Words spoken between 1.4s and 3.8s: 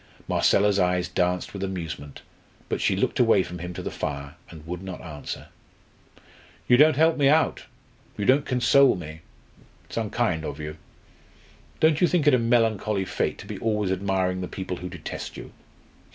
with amusement, but she looked away from him